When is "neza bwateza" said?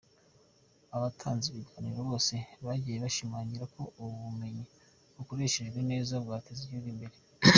5.91-6.61